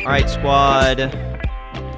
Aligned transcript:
All 0.00 0.06
right, 0.06 0.28
squad. 0.28 1.14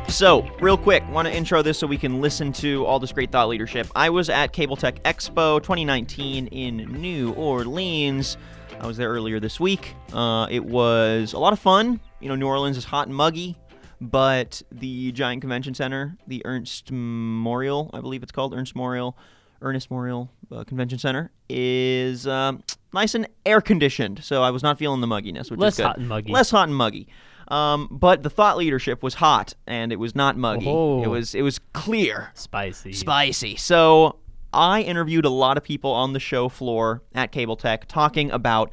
So, 0.08 0.42
real 0.60 0.76
quick, 0.76 1.08
want 1.10 1.28
to 1.28 1.34
intro 1.34 1.62
this 1.62 1.78
so 1.78 1.86
we 1.86 1.96
can 1.96 2.20
listen 2.20 2.52
to 2.54 2.84
all 2.84 2.98
this 2.98 3.12
great 3.12 3.30
thought 3.30 3.48
leadership. 3.48 3.86
I 3.94 4.10
was 4.10 4.28
at 4.28 4.52
Cable 4.52 4.76
Tech 4.76 5.02
Expo 5.04 5.62
2019 5.62 6.48
in 6.48 6.76
New 7.00 7.32
Orleans. 7.34 8.36
I 8.80 8.86
was 8.88 8.96
there 8.96 9.08
earlier 9.08 9.38
this 9.38 9.60
week. 9.60 9.94
Uh, 10.12 10.48
it 10.50 10.64
was 10.64 11.32
a 11.32 11.38
lot 11.38 11.52
of 11.52 11.60
fun. 11.60 12.00
You 12.20 12.28
know, 12.28 12.34
New 12.34 12.48
Orleans 12.48 12.76
is 12.76 12.84
hot 12.84 13.06
and 13.06 13.16
muggy, 13.16 13.56
but 14.00 14.60
the 14.72 15.12
giant 15.12 15.40
convention 15.40 15.72
center, 15.72 16.16
the 16.26 16.42
Ernst 16.44 16.90
Memorial, 16.90 17.88
I 17.94 18.00
believe 18.00 18.22
it's 18.24 18.32
called 18.32 18.52
Ernst 18.52 18.74
Memorial, 18.74 19.16
Ernest 19.62 19.90
Memorial 19.90 20.28
uh, 20.50 20.64
Convention 20.64 20.98
Center, 20.98 21.30
is 21.48 22.26
um, 22.26 22.64
nice 22.92 23.14
and 23.14 23.28
air 23.46 23.60
conditioned. 23.60 24.24
So 24.24 24.42
I 24.42 24.50
was 24.50 24.62
not 24.62 24.76
feeling 24.78 25.00
the 25.00 25.06
mugginess, 25.06 25.50
which 25.50 25.60
Less 25.60 25.74
is 25.74 25.76
good. 25.78 25.86
hot 25.86 25.98
and 25.98 26.08
muggy. 26.08 26.32
Less 26.32 26.50
hot 26.50 26.68
and 26.68 26.76
muggy. 26.76 27.06
Um, 27.48 27.88
but 27.90 28.22
the 28.22 28.30
thought 28.30 28.56
leadership 28.56 29.02
was 29.02 29.14
hot 29.14 29.54
and 29.66 29.92
it 29.92 29.96
was 29.96 30.14
not 30.14 30.36
muggy. 30.36 30.68
Oh. 30.68 31.02
It 31.02 31.08
was 31.08 31.34
it 31.34 31.42
was 31.42 31.58
clear 31.72 32.30
Spicy. 32.34 32.92
spicy. 32.92 33.56
So 33.56 34.18
I 34.52 34.82
interviewed 34.82 35.24
a 35.24 35.30
lot 35.30 35.56
of 35.56 35.64
people 35.64 35.90
on 35.92 36.12
the 36.12 36.20
show 36.20 36.48
floor 36.48 37.02
at 37.14 37.32
Cable 37.32 37.56
Tech 37.56 37.86
talking 37.86 38.30
about 38.30 38.70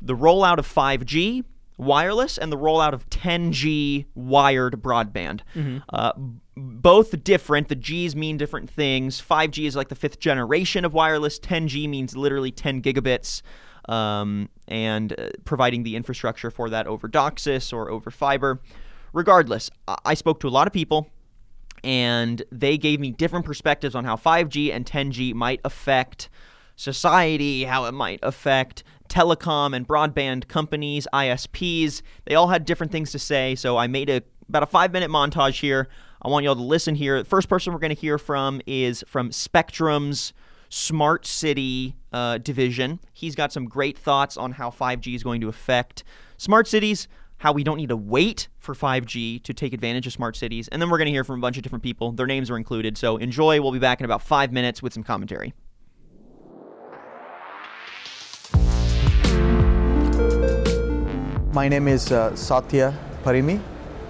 the 0.00 0.14
rollout 0.14 0.58
of 0.58 0.66
5G 0.66 1.44
wireless 1.76 2.38
and 2.38 2.50
the 2.50 2.56
rollout 2.56 2.92
of 2.92 3.08
10G 3.08 4.06
wired 4.14 4.74
broadband. 4.82 5.40
Uh, 5.88 6.12
both 6.56 7.22
different. 7.22 7.68
The 7.68 7.76
G's 7.76 8.16
mean 8.16 8.36
different 8.36 8.68
things. 8.68 9.22
5G 9.22 9.66
is 9.66 9.76
like 9.76 9.88
the 9.88 9.94
fifth 9.94 10.18
generation 10.18 10.84
of 10.84 10.92
wireless. 10.92 11.38
10G 11.38 11.88
means 11.88 12.16
literally 12.16 12.50
10 12.50 12.82
gigabits. 12.82 13.42
Um, 13.88 14.50
and 14.66 15.18
uh, 15.18 15.30
providing 15.46 15.82
the 15.82 15.96
infrastructure 15.96 16.50
for 16.50 16.68
that 16.68 16.86
over 16.86 17.08
DOCSIS 17.08 17.72
or 17.72 17.90
over 17.90 18.10
fiber. 18.10 18.60
Regardless, 19.14 19.70
I- 19.86 19.96
I 20.04 20.14
spoke 20.14 20.40
to 20.40 20.48
a 20.48 20.50
lot 20.50 20.66
of 20.66 20.74
people 20.74 21.08
and 21.82 22.42
they 22.52 22.76
gave 22.76 23.00
me 23.00 23.10
different 23.10 23.46
perspectives 23.46 23.94
on 23.94 24.04
how 24.04 24.16
5G 24.16 24.72
and 24.72 24.84
10G 24.84 25.32
might 25.32 25.60
affect 25.64 26.28
society, 26.76 27.64
how 27.64 27.84
it 27.86 27.92
might 27.92 28.20
affect 28.22 28.84
telecom 29.08 29.74
and 29.74 29.86
broadband 29.86 30.48
companies, 30.48 31.06
ISPs. 31.12 32.02
They 32.26 32.34
all 32.34 32.48
had 32.48 32.64
different 32.64 32.92
things 32.92 33.10
to 33.12 33.18
say, 33.18 33.54
so 33.54 33.76
I 33.76 33.86
made 33.86 34.10
a 34.10 34.22
about 34.48 34.62
a 34.62 34.66
5-minute 34.66 35.10
montage 35.10 35.60
here. 35.60 35.88
I 36.22 36.28
want 36.28 36.44
y'all 36.44 36.56
to 36.56 36.62
listen 36.62 36.94
here. 36.94 37.18
The 37.18 37.28
first 37.28 37.50
person 37.50 37.72
we're 37.72 37.78
going 37.80 37.94
to 37.94 38.00
hear 38.00 38.16
from 38.16 38.62
is 38.66 39.04
from 39.06 39.30
Spectrum's 39.30 40.32
Smart 40.68 41.26
City 41.26 41.96
uh, 42.12 42.38
division. 42.38 43.00
He's 43.12 43.34
got 43.34 43.52
some 43.52 43.66
great 43.66 43.96
thoughts 43.96 44.36
on 44.36 44.52
how 44.52 44.70
5G 44.70 45.14
is 45.14 45.22
going 45.22 45.40
to 45.40 45.48
affect 45.48 46.04
smart 46.36 46.66
cities, 46.66 47.08
how 47.38 47.52
we 47.52 47.64
don't 47.64 47.76
need 47.76 47.88
to 47.88 47.96
wait 47.96 48.48
for 48.58 48.74
5G 48.74 49.42
to 49.42 49.54
take 49.54 49.72
advantage 49.72 50.06
of 50.06 50.12
smart 50.12 50.36
cities. 50.36 50.68
And 50.68 50.82
then 50.82 50.90
we're 50.90 50.98
going 50.98 51.06
to 51.06 51.12
hear 51.12 51.24
from 51.24 51.38
a 51.38 51.42
bunch 51.42 51.56
of 51.56 51.62
different 51.62 51.82
people. 51.82 52.12
Their 52.12 52.26
names 52.26 52.50
are 52.50 52.56
included. 52.56 52.98
So 52.98 53.16
enjoy. 53.16 53.60
We'll 53.60 53.72
be 53.72 53.78
back 53.78 54.00
in 54.00 54.04
about 54.04 54.22
five 54.22 54.52
minutes 54.52 54.82
with 54.82 54.92
some 54.92 55.02
commentary. 55.02 55.54
My 61.52 61.68
name 61.68 61.88
is 61.88 62.12
uh, 62.12 62.36
Satya 62.36 62.94
Parimi. 63.24 63.60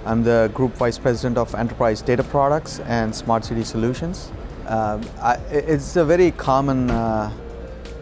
I'm 0.05 0.23
the 0.23 0.51
Group 0.55 0.73
Vice 0.75 0.99
President 0.99 1.39
of 1.39 1.55
Enterprise 1.55 2.03
Data 2.03 2.23
Products 2.23 2.81
and 2.81 3.15
Smart 3.15 3.45
City 3.45 3.63
Solutions. 3.63 4.33
Um, 4.69 5.01
I, 5.23 5.35
it's 5.51 5.97
a 5.97 6.05
very 6.05 6.31
common 6.31 6.91
uh, 6.91 7.33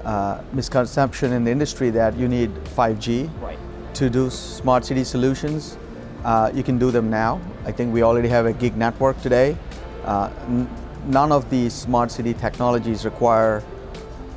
uh, 0.04 0.42
misconception 0.52 1.32
in 1.32 1.44
the 1.44 1.50
industry 1.50 1.90
that 1.90 2.16
you 2.16 2.26
need 2.28 2.50
5G 2.76 3.30
Right. 3.40 3.58
to 3.94 4.10
do 4.10 4.28
smart 4.30 4.84
city 4.84 5.04
solutions. 5.04 5.78
Uh, 6.24 6.50
you 6.52 6.64
can 6.64 6.76
do 6.76 6.90
them 6.90 7.08
now. 7.08 7.40
I 7.64 7.70
think 7.72 7.94
we 7.94 8.02
already 8.02 8.28
have 8.28 8.46
a 8.46 8.52
gig 8.52 8.76
network 8.76 9.20
today. 9.22 9.56
Uh, 10.04 10.30
n- 10.48 10.68
none 11.06 11.30
of 11.30 11.48
the 11.50 11.70
smart 11.70 12.10
city 12.10 12.34
technologies 12.34 13.04
require 13.04 13.62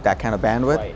that 0.04 0.20
kind 0.20 0.36
of 0.36 0.42
bandwidth. 0.42 0.78
Right. 0.78 0.96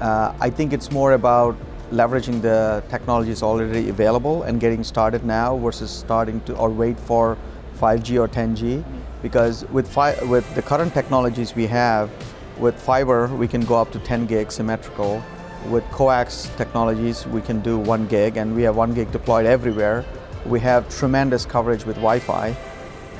Uh, 0.00 0.34
I 0.40 0.48
think 0.48 0.72
it's 0.72 0.90
more 0.90 1.12
about 1.12 1.56
leveraging 1.92 2.40
the 2.40 2.82
technologies 2.88 3.42
already 3.42 3.90
available 3.90 4.44
and 4.44 4.60
getting 4.60 4.82
started 4.82 5.24
now 5.26 5.58
versus 5.58 5.90
starting 5.90 6.40
to 6.42 6.56
or 6.56 6.70
wait 6.70 6.98
for 6.98 7.36
5G 7.78 8.18
or 8.18 8.28
10G. 8.28 8.82
Because 9.22 9.64
with 9.66 9.86
fi- 9.88 10.22
with 10.24 10.54
the 10.54 10.62
current 10.62 10.94
technologies 10.94 11.54
we 11.54 11.66
have, 11.66 12.10
with 12.58 12.80
fiber 12.80 13.26
we 13.28 13.48
can 13.48 13.64
go 13.64 13.76
up 13.76 13.90
to 13.92 13.98
10 13.98 14.26
gig 14.26 14.50
symmetrical. 14.52 15.22
With 15.68 15.84
coax 15.90 16.50
technologies 16.56 17.26
we 17.26 17.42
can 17.42 17.60
do 17.60 17.78
one 17.78 18.06
gig, 18.06 18.36
and 18.36 18.54
we 18.56 18.62
have 18.62 18.76
one 18.76 18.94
gig 18.94 19.12
deployed 19.12 19.46
everywhere. 19.46 20.04
We 20.46 20.60
have 20.60 20.88
tremendous 20.88 21.44
coverage 21.44 21.84
with 21.84 21.96
Wi-Fi, 21.96 22.56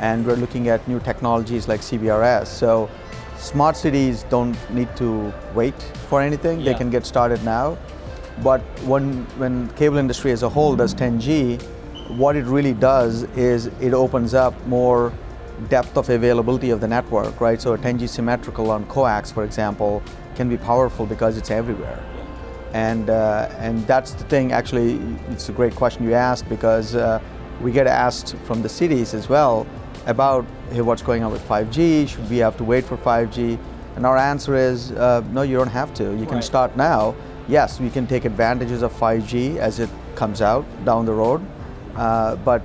and 0.01 0.27
we're 0.27 0.37
looking 0.37 0.69
at 0.69 0.87
new 0.89 1.01
technologies 1.01 1.69
like 1.69 1.81
CBRS. 1.81 2.47
So 2.47 2.89
smart 3.37 3.77
cities 3.77 4.25
don't 4.31 4.57
need 4.71 4.95
to 4.97 5.33
wait 5.55 5.81
for 6.09 6.23
anything. 6.23 6.65
They 6.65 6.75
can 6.75 6.91
get 6.91 7.05
started 7.05 7.45
now. 7.45 7.77
But 8.43 8.63
when 8.87 9.25
when 9.37 9.69
cable 9.77 9.99
industry 9.99 10.33
as 10.33 10.43
a 10.43 10.49
whole 10.49 10.77
does 10.77 10.95
10G, 10.95 11.61
what 12.17 12.37
it 12.37 12.45
really 12.45 12.73
does 12.73 13.25
is 13.37 13.67
it 13.81 13.93
opens 13.93 14.35
up 14.35 14.55
more 14.67 15.13
depth 15.69 15.97
of 15.97 16.09
availability 16.09 16.71
of 16.71 16.81
the 16.81 16.89
network, 16.89 17.41
right? 17.41 17.61
So 17.61 17.75
a 17.75 17.79
10G 17.79 18.09
symmetrical 18.09 18.71
on 18.71 18.87
coax, 18.87 19.31
for 19.31 19.45
example, 19.45 20.03
can 20.35 20.49
be 20.49 20.57
powerful 20.57 21.07
because 21.07 21.37
it's 21.37 21.51
everywhere. 21.51 22.03
And 22.73 23.11
uh, 23.11 23.49
and 23.59 23.85
that's 23.87 24.13
the 24.13 24.25
thing. 24.25 24.53
Actually, 24.53 24.95
it's 25.31 25.49
a 25.49 25.53
great 25.53 25.75
question 25.75 26.05
you 26.05 26.15
asked 26.15 26.49
because 26.49 26.95
uh, 26.95 27.21
we 27.61 27.73
get 27.73 27.87
asked 27.87 28.37
from 28.45 28.63
the 28.63 28.69
cities 28.69 29.13
as 29.13 29.29
well 29.29 29.67
about 30.07 30.45
hey, 30.73 30.81
what's 30.81 31.03
going 31.03 31.25
on 31.25 31.33
with 31.33 31.47
5G. 31.49 32.09
Should 32.09 32.31
we 32.31 32.39
have 32.39 32.57
to 32.59 32.65
wait 32.65 32.85
for 32.85 32.97
5G? 32.97 33.59
And 33.97 34.07
our 34.07 34.17
answer 34.17 34.55
is 34.55 34.93
uh, 34.93 35.23
no. 35.33 35.43
You 35.43 35.57
don't 35.57 35.69
have 35.69 35.93
to. 35.95 36.05
You 36.17 36.27
can 36.27 36.37
Right. 36.37 36.45
start 36.45 36.77
now. 36.77 37.15
Yes, 37.49 37.81
we 37.81 37.91
can 37.91 38.07
take 38.07 38.25
advantages 38.25 38.83
of 38.83 38.93
5G 38.93 39.57
as 39.57 39.81
it 39.81 39.91
comes 40.15 40.41
out 40.41 40.65
down 40.85 41.07
the 41.07 41.13
road, 41.13 41.41
uh, 41.97 42.37
but 42.37 42.65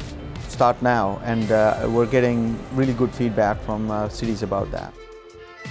start 0.55 0.81
now. 0.81 1.19
And 1.25 1.51
uh, 1.51 1.87
we're 1.91 2.11
getting 2.17 2.57
really 2.73 2.93
good 2.93 3.11
feedback 3.11 3.61
from 3.61 3.91
uh, 3.91 4.07
cities 4.07 4.41
about 4.41 4.71
that. 4.71 4.93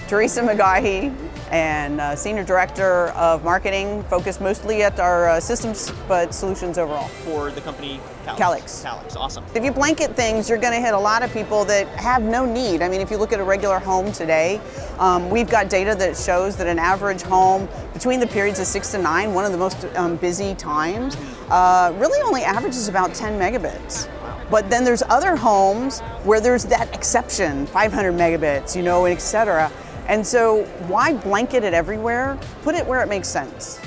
Teresa 0.07 0.41
McGahey 0.41 1.11
and 1.49 1.99
uh, 1.99 2.15
Senior 2.15 2.43
Director 2.43 3.07
of 3.15 3.43
Marketing, 3.43 4.03
focused 4.03 4.39
mostly 4.39 4.83
at 4.83 4.99
our 4.99 5.29
uh, 5.29 5.39
systems 5.39 5.91
but 6.07 6.31
solutions 6.31 6.77
overall. 6.77 7.07
For 7.25 7.49
the 7.49 7.61
company 7.61 7.99
Calix. 8.37 8.83
Calix, 8.83 9.15
awesome. 9.15 9.43
If 9.55 9.63
you 9.63 9.71
blanket 9.71 10.15
things, 10.15 10.47
you're 10.47 10.59
going 10.59 10.73
to 10.73 10.79
hit 10.79 10.93
a 10.93 10.99
lot 10.99 11.23
of 11.23 11.33
people 11.33 11.65
that 11.65 11.87
have 11.97 12.21
no 12.21 12.45
need. 12.45 12.83
I 12.83 12.89
mean, 12.89 13.01
if 13.01 13.09
you 13.09 13.17
look 13.17 13.33
at 13.33 13.39
a 13.39 13.43
regular 13.43 13.79
home 13.79 14.11
today, 14.11 14.61
um, 14.99 15.31
we've 15.31 15.49
got 15.49 15.69
data 15.69 15.95
that 15.95 16.15
shows 16.15 16.55
that 16.57 16.67
an 16.67 16.77
average 16.77 17.23
home 17.23 17.67
between 17.93 18.19
the 18.19 18.27
periods 18.27 18.59
of 18.59 18.67
six 18.67 18.91
to 18.91 18.99
nine, 18.99 19.33
one 19.33 19.45
of 19.45 19.51
the 19.51 19.57
most 19.57 19.85
um, 19.95 20.17
busy 20.17 20.53
times, 20.53 21.15
uh, 21.49 21.91
really 21.97 22.21
only 22.21 22.43
averages 22.43 22.87
about 22.87 23.15
10 23.15 23.39
megabits. 23.39 24.07
But 24.49 24.69
then 24.69 24.83
there's 24.83 25.03
other 25.03 25.35
homes 25.35 25.99
where 26.23 26.39
there's 26.39 26.65
that 26.65 26.93
exception, 26.93 27.65
500 27.67 28.13
megabits, 28.13 28.75
you 28.75 28.83
know, 28.83 29.05
et 29.05 29.17
cetera. 29.17 29.71
And 30.07 30.25
so 30.25 30.63
why 30.87 31.13
blanket 31.13 31.63
it 31.63 31.73
everywhere? 31.73 32.37
Put 32.61 32.75
it 32.75 32.85
where 32.85 33.01
it 33.01 33.07
makes 33.07 33.27
sense. 33.27 33.79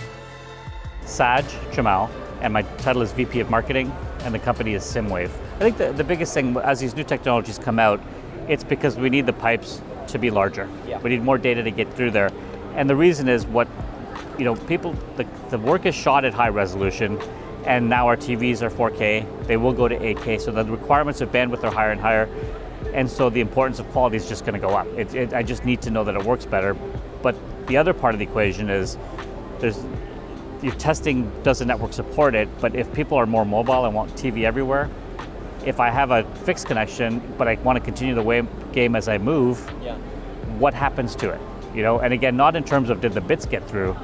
Saj 1.05 1.45
Jamal, 1.73 2.11
and 2.41 2.53
my 2.53 2.63
title 2.79 3.03
is 3.03 3.13
VP 3.13 3.41
of 3.41 3.51
Marketing, 3.51 3.93
and 4.23 4.35
the 4.35 4.39
company 4.39 4.75
is 4.75 4.83
SSIMWAVE. 4.83 5.31
I 5.57 5.59
think 5.59 5.77
the, 5.77 5.93
the 5.93 6.05
biggest 6.05 6.35
thing 6.35 6.57
as 6.59 6.81
these 6.81 6.95
new 6.95 7.05
technologies 7.05 7.59
come 7.59 7.79
out, 7.79 8.01
it's 8.49 8.65
because 8.65 8.97
we 8.97 9.11
need 9.11 9.27
the 9.27 9.33
pipes 9.33 9.81
to 10.09 10.19
be 10.19 10.31
larger. 10.31 10.69
Yeah. 10.87 11.01
We 11.01 11.11
need 11.11 11.23
more 11.23 11.39
data 11.39 11.63
to 11.63 11.71
get 11.71 11.93
through 11.95 12.11
there. 12.11 12.31
And 12.75 12.89
the 12.91 12.97
reason 12.97 13.29
is 13.29 13.47
what, 13.47 13.69
you 14.39 14.45
know, 14.45 14.55
people, 14.55 14.95
the, 15.17 15.27
the 15.51 15.59
work 15.59 15.87
is 15.87 15.95
shot 15.95 16.25
at 16.25 16.35
high 16.35 16.49
resolution, 16.49 17.19
and 17.69 17.87
now 17.87 18.09
our 18.09 18.17
TVs 18.17 18.62
are 18.62 18.71
4K. 18.71 19.47
They 19.47 19.59
will 19.59 19.75
go 19.75 19.89
to 19.89 19.97
8K, 19.97 20.41
so 20.41 20.51
the 20.51 20.65
requirements 20.65 21.21
of 21.21 21.31
bandwidth 21.31 21.63
are 21.63 21.71
higher 21.71 21.91
and 21.91 22.01
higher. 22.01 22.27
And 22.95 23.09
so 23.09 23.28
the 23.28 23.42
importance 23.42 23.78
of 23.78 23.87
quality 23.91 24.16
is 24.16 24.27
just 24.27 24.47
going 24.47 24.54
to 24.54 24.66
go 24.66 24.75
up. 24.75 24.87
It, 24.97 25.15
it, 25.15 25.34
I 25.34 25.42
just 25.42 25.66
need 25.66 25.83
to 25.83 25.91
know 25.91 26.03
that 26.04 26.15
it 26.15 26.25
works 26.25 26.47
better. 26.47 26.75
But 27.22 27.37
the 27.66 27.77
other 27.77 27.92
part 27.92 28.15
of 28.15 28.21
the 28.21 28.25
equation 28.25 28.71
is 28.71 28.97
there's 29.59 29.78
your 30.63 30.75
testing 30.75 31.31
does 31.42 31.59
the 31.59 31.66
network 31.66 31.92
support 31.92 32.34
it, 32.34 32.48
but 32.60 32.75
if 32.75 32.92
people 32.95 33.19
are 33.19 33.27
more 33.27 33.45
mobile 33.45 33.84
and 33.84 33.95
want 33.95 34.13
TV 34.15 34.45
everywhere, 34.45 34.89
if 35.66 35.78
I 35.78 35.91
have 35.91 36.10
a 36.10 36.25
fixed 36.45 36.66
connection 36.66 37.21
but 37.37 37.47
I 37.47 37.54
want 37.57 37.77
to 37.78 37.84
continue 37.84 38.15
the 38.15 38.22
way, 38.22 38.42
game 38.72 38.97
as 38.97 39.09
I 39.09 39.19
move, 39.19 39.60
Yeah. 39.84 39.95
what 40.59 40.72
happens 40.75 41.15
to 41.16 41.31
it? 41.31 41.41
You 41.75 41.83
know, 41.83 41.98
and 42.01 42.13
again, 42.15 42.37
not 42.37 42.57
in 42.57 42.65
terms 42.65 42.89
of 42.91 43.01
did 43.01 43.13
the 43.13 43.21
bits 43.21 43.45
get 43.47 43.69
through, 43.69 43.95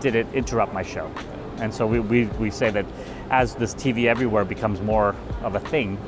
did 0.00 0.14
it 0.14 0.26
interrupt 0.34 0.74
my 0.74 0.82
show? 0.82 1.10
And 1.58 1.72
so 1.72 1.86
we, 1.86 2.00
we, 2.00 2.24
we 2.38 2.50
say 2.50 2.70
that 2.70 2.84
as 3.30 3.54
this 3.54 3.74
TV 3.74 4.06
everywhere 4.06 4.44
becomes 4.44 4.80
more 4.80 5.14
of 5.42 5.54
a 5.54 5.60
thing, 5.60 5.98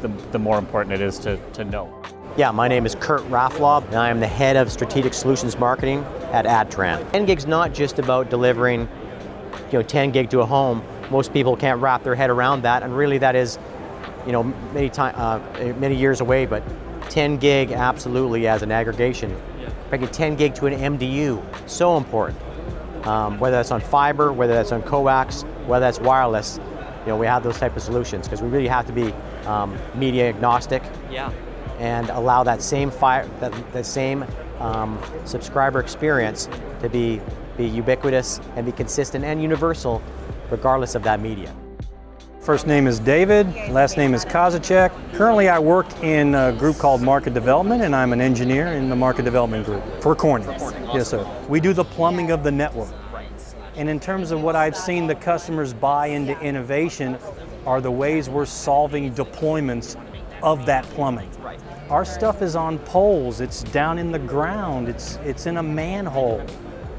the, 0.00 0.08
the 0.30 0.38
more 0.38 0.58
important 0.58 0.94
it 0.94 1.00
is 1.00 1.18
to, 1.20 1.36
to 1.52 1.64
know. 1.64 1.92
Yeah, 2.36 2.50
my 2.50 2.66
name 2.66 2.86
is 2.86 2.94
Kurt 2.94 3.22
Raaflaub, 3.28 3.84
and 3.86 3.96
I 3.96 4.08
am 4.08 4.20
the 4.20 4.26
head 4.26 4.56
of 4.56 4.72
strategic 4.72 5.12
solutions 5.12 5.58
marketing 5.58 6.04
at 6.32 6.46
Adtran. 6.46 7.10
10 7.12 7.26
gig's 7.26 7.46
not 7.46 7.74
just 7.74 7.98
about 7.98 8.30
delivering, 8.30 8.88
you 9.70 9.78
know, 9.78 9.82
10 9.82 10.12
gig 10.12 10.30
to 10.30 10.40
a 10.40 10.46
home. 10.46 10.82
Most 11.10 11.32
people 11.32 11.56
can't 11.56 11.80
wrap 11.80 12.02
their 12.02 12.14
head 12.14 12.30
around 12.30 12.62
that, 12.62 12.82
and 12.82 12.96
really 12.96 13.18
that 13.18 13.36
is 13.36 13.58
you 14.26 14.32
know, 14.32 14.44
many 14.72 14.88
time, 14.88 15.14
uh, 15.16 15.40
many 15.74 15.96
years 15.96 16.20
away, 16.20 16.46
but 16.46 16.62
10 17.10 17.36
gig 17.36 17.72
absolutely 17.72 18.46
as 18.46 18.62
an 18.62 18.70
aggregation. 18.70 19.36
Bringing 19.88 20.08
10 20.08 20.36
gig 20.36 20.54
to 20.56 20.66
an 20.66 20.98
MDU, 20.98 21.42
so 21.68 21.96
important. 21.96 22.38
Um, 23.06 23.38
whether 23.38 23.56
that's 23.56 23.72
on 23.72 23.80
fiber, 23.80 24.32
whether 24.32 24.54
that's 24.54 24.72
on 24.72 24.82
coax, 24.82 25.44
whether 25.66 25.84
that's 25.86 26.00
wireless, 26.00 26.58
you 27.02 27.08
know, 27.08 27.16
we 27.16 27.26
have 27.26 27.42
those 27.42 27.58
type 27.58 27.76
of 27.76 27.82
solutions 27.82 28.26
because 28.26 28.42
we 28.42 28.48
really 28.48 28.68
have 28.68 28.86
to 28.86 28.92
be 28.92 29.12
um, 29.46 29.76
media 29.94 30.28
agnostic 30.28 30.82
Yeah. 31.10 31.30
and 31.78 32.10
allow 32.10 32.42
that 32.44 32.62
same 32.62 32.90
fire, 32.90 33.26
that, 33.40 33.52
that 33.72 33.86
same 33.86 34.24
um, 34.60 34.98
subscriber 35.24 35.80
experience 35.80 36.48
to 36.80 36.88
be 36.88 37.20
be 37.56 37.66
ubiquitous 37.66 38.40
and 38.56 38.64
be 38.64 38.72
consistent 38.72 39.24
and 39.26 39.42
universal, 39.42 40.00
regardless 40.50 40.94
of 40.94 41.02
that 41.02 41.20
media. 41.20 41.54
First 42.40 42.66
name 42.66 42.86
is 42.86 42.98
David, 42.98 43.46
last 43.70 43.96
name 43.96 44.14
is 44.14 44.24
Kozacek. 44.24 44.90
Currently, 45.14 45.48
I 45.48 45.58
work 45.58 45.86
in 46.02 46.34
a 46.34 46.52
group 46.52 46.78
called 46.78 47.02
Market 47.02 47.34
Development, 47.34 47.82
and 47.82 47.94
I'm 47.94 48.12
an 48.12 48.20
engineer 48.20 48.68
in 48.68 48.88
the 48.88 48.96
Market 48.96 49.24
Development 49.24 49.64
Group 49.64 49.82
for 50.00 50.16
Corning. 50.16 50.48
Yes, 50.48 51.08
sir. 51.08 51.24
We 51.48 51.60
do 51.60 51.72
the 51.72 51.84
plumbing 51.84 52.30
of 52.30 52.42
the 52.42 52.50
network. 52.50 52.88
And 53.74 53.88
in 53.88 53.98
terms 53.98 54.30
of 54.30 54.42
what 54.42 54.54
I've 54.54 54.76
seen 54.76 55.06
the 55.06 55.14
customers 55.14 55.72
buy 55.72 56.08
into 56.08 56.38
innovation, 56.40 57.18
are 57.66 57.80
the 57.80 57.90
ways 57.90 58.28
we're 58.28 58.46
solving 58.46 59.12
deployments 59.14 59.96
of 60.42 60.66
that 60.66 60.84
plumbing. 60.90 61.30
Our 61.88 62.04
stuff 62.04 62.42
is 62.42 62.56
on 62.56 62.78
poles, 62.80 63.40
it's 63.40 63.62
down 63.64 63.98
in 63.98 64.10
the 64.10 64.18
ground, 64.18 64.88
it's, 64.88 65.16
it's 65.24 65.46
in 65.46 65.58
a 65.58 65.62
manhole, 65.62 66.44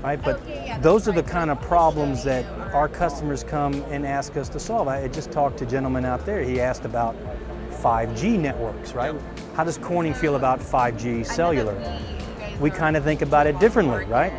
right? 0.02 0.22
But 0.22 0.42
those 0.82 1.08
are 1.08 1.12
the 1.12 1.24
kind 1.24 1.50
of 1.50 1.60
problems 1.62 2.24
that 2.24 2.46
our 2.74 2.88
customers 2.88 3.44
come 3.44 3.74
and 3.90 4.06
ask 4.06 4.38
us 4.38 4.50
to 4.50 4.60
solve. 4.60 4.88
I 4.88 5.08
just 5.08 5.32
talked 5.32 5.58
to 5.58 5.66
a 5.66 5.68
gentleman 5.68 6.06
out 6.06 6.26
there, 6.26 6.42
he 6.42 6.62
asked 6.62 6.86
about 6.86 7.16
5G 7.72 8.40
networks, 8.40 8.94
right? 8.94 9.14
How 9.56 9.64
does 9.64 9.78
Corning 9.78 10.14
feel 10.14 10.36
about 10.36 10.60
5G 10.60 11.26
cellular? 11.26 11.76
We 12.60 12.70
kind 12.70 12.96
of 12.96 13.04
think 13.04 13.22
about 13.22 13.48
it 13.48 13.60
differently, 13.60 14.06
right? 14.06 14.32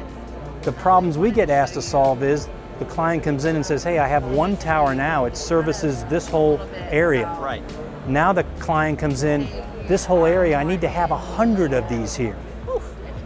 The 0.65 0.73
problems 0.73 1.19
we 1.19 1.31
get 1.31 1.51
asked 1.51 1.75
to 1.75 1.83
solve 1.83 2.23
is 2.23 2.49
the 2.79 2.87
client 2.87 3.23
comes 3.23 3.45
in 3.45 3.55
and 3.55 3.65
says, 3.65 3.85
hey, 3.85 3.99
I 3.99 4.09
have 4.09 4.25
one 4.25 4.57
tower 4.57 4.95
now, 4.95 5.27
it 5.27 5.37
services 5.37 6.05
this 6.05 6.27
whole 6.27 6.59
area. 6.75 7.27
Right. 7.39 7.63
Now 8.09 8.33
the 8.33 8.45
client 8.61 8.99
comes 8.99 9.25
in, 9.25 9.47
this 9.87 10.07
whole 10.07 10.25
area, 10.25 10.57
I 10.57 10.65
need 10.65 10.81
to 10.81 10.89
have 10.89 11.11
a 11.11 11.19
hundred 11.19 11.75
of 11.75 11.87
these 11.91 12.15
here, 12.15 12.37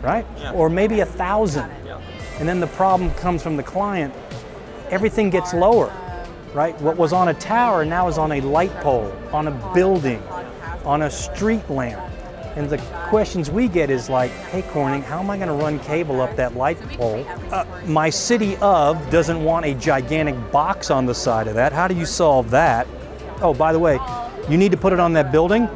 right? 0.02 0.26
Or 0.52 0.69
maybe 0.69 0.99
a 0.99 1.06
thousand. 1.06 1.70
Yeah. 1.87 2.00
And 2.40 2.49
then 2.49 2.58
the 2.58 2.67
problem 2.67 3.12
comes 3.14 3.40
from 3.40 3.56
the 3.56 3.62
client. 3.62 4.12
Everything 4.90 5.31
gets 5.31 5.55
lower, 5.55 5.93
right? 6.55 6.79
What 6.81 6.96
was 6.96 7.12
on 7.12 7.29
a 7.29 7.35
tower 7.35 7.85
now 7.85 8.08
is 8.08 8.19
on 8.19 8.32
a 8.32 8.40
light 8.40 8.75
pole, 8.81 9.17
on 9.32 9.46
a 9.46 9.73
building, 9.75 10.20
on 10.85 11.02
a 11.02 11.11
street 11.11 11.70
lamp. 11.70 12.02
And 12.59 12.69
the 12.69 12.79
questions 13.09 13.53
we 13.53 13.69
get 13.69 13.89
is 13.89 14.11
like, 14.11 14.33
hey 14.51 14.63
Corning, 14.63 15.01
how 15.01 15.21
am 15.21 15.31
I 15.31 15.37
going 15.37 15.47
to 15.47 15.55
run 15.55 15.79
cable 15.79 16.21
up 16.21 16.35
that 16.35 16.57
light 16.57 16.77
pole? 16.95 17.25
Uh, 17.53 17.65
my 17.87 18.11
city 18.11 18.57
of 18.57 19.11
doesn't 19.11 19.45
want 19.45 19.65
a 19.65 19.75
gigantic 19.75 20.35
box 20.51 20.91
on 20.91 21.07
the 21.07 21.15
side 21.15 21.47
of 21.47 21.55
that. 21.55 21.73
How 21.73 21.87
do 21.87 21.95
you 21.95 22.05
solve 22.05 22.51
that? 22.51 22.89
Oh, 23.41 23.55
by 23.55 23.73
the 23.73 23.79
way, 23.79 24.01
you 24.49 24.57
need 24.59 24.73
to 24.73 24.77
put 24.77 24.93
it 24.93 24.99
on 24.99 25.13
that 25.13 25.31
building. 25.31 25.69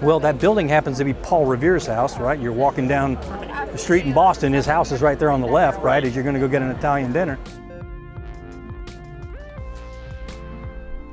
Well, 0.00 0.18
that 0.20 0.38
building 0.38 0.66
happens 0.66 0.96
to 0.96 1.04
be 1.04 1.12
Paul 1.12 1.44
Revere's 1.44 1.86
house, 1.86 2.18
right? 2.18 2.40
You're 2.40 2.52
walking 2.52 2.88
down 2.88 3.16
the 3.70 3.76
street 3.76 4.06
in 4.06 4.14
Boston, 4.14 4.54
his 4.54 4.64
house 4.64 4.92
is 4.92 5.02
right 5.02 5.18
there 5.18 5.30
on 5.30 5.42
the 5.42 5.46
left, 5.46 5.82
right, 5.82 6.02
as 6.02 6.14
you're 6.14 6.24
going 6.24 6.32
to 6.32 6.40
go 6.40 6.48
get 6.48 6.62
an 6.62 6.70
Italian 6.70 7.12
dinner. 7.12 7.38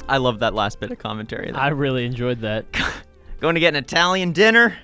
I 0.08 0.18
love 0.18 0.40
that 0.40 0.54
last 0.54 0.80
bit 0.80 0.92
of 0.92 1.00
commentary. 1.00 1.52
I 1.52 1.68
really 1.70 2.06
enjoyed 2.06 2.40
that. 2.42 2.66
Going 3.42 3.56
to 3.56 3.60
get 3.60 3.76
an 3.76 3.84
Italian 3.84 4.32
dinner, 4.32 4.78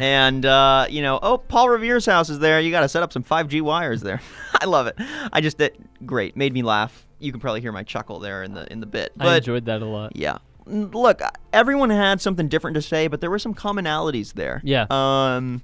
and 0.00 0.44
uh, 0.44 0.86
you 0.88 1.02
know, 1.02 1.18
oh, 1.22 1.38
Paul 1.38 1.68
Revere's 1.68 2.06
house 2.06 2.30
is 2.30 2.38
there. 2.38 2.60
You 2.60 2.70
got 2.70 2.80
to 2.80 2.88
set 2.88 3.02
up 3.02 3.12
some 3.12 3.24
5G 3.24 3.60
wires 3.62 4.02
there. 4.02 4.20
I 4.60 4.66
love 4.66 4.86
it. 4.86 4.96
I 5.32 5.40
just 5.40 5.60
it, 5.60 5.76
great, 6.06 6.36
made 6.36 6.52
me 6.52 6.62
laugh. 6.62 7.06
You 7.18 7.32
can 7.32 7.40
probably 7.40 7.60
hear 7.60 7.72
my 7.72 7.82
chuckle 7.82 8.18
there 8.18 8.42
in 8.42 8.54
the 8.54 8.70
in 8.72 8.80
the 8.80 8.86
bit. 8.86 9.12
But 9.16 9.28
I 9.28 9.36
enjoyed 9.36 9.64
that 9.66 9.82
a 9.82 9.86
lot. 9.86 10.16
yeah, 10.16 10.38
look, 10.66 11.20
everyone 11.52 11.90
had 11.90 12.20
something 12.20 12.48
different 12.48 12.74
to 12.76 12.82
say, 12.82 13.08
but 13.08 13.20
there 13.20 13.30
were 13.30 13.38
some 13.38 13.54
commonalities 13.54 14.34
there. 14.34 14.60
Yeah. 14.64 14.86
Um, 14.90 15.62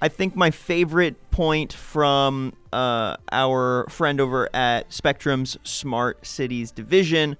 I 0.00 0.08
think 0.08 0.34
my 0.34 0.50
favorite 0.50 1.30
point 1.30 1.72
from 1.72 2.54
uh, 2.72 3.16
our 3.30 3.86
friend 3.88 4.20
over 4.20 4.48
at 4.54 4.92
Spectrum's 4.92 5.56
Smart 5.62 6.26
Cities 6.26 6.72
division 6.72 7.36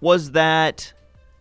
was 0.00 0.30
that 0.30 0.92